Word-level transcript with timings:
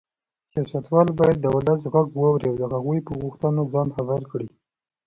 سیاستوال 0.69 1.07
باید 1.19 1.37
د 1.41 1.45
ولس 1.55 1.81
غږ 1.93 2.07
واوري 2.15 2.47
او 2.49 2.55
د 2.59 2.63
هغوی 2.79 2.99
په 3.07 3.11
غوښتنو 3.21 3.61
ځان 3.73 3.87
خبر 3.95 4.21
کړي. 4.31 4.49